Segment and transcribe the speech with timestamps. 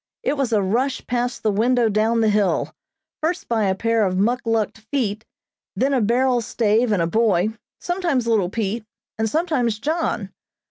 [0.23, 2.73] It was a rush past the window down the hill,
[3.21, 5.25] first by a pair of muckluked feet,
[5.75, 8.83] then a barrel stave and a boy, sometimes little Pete,
[9.19, 10.31] and sometimes John.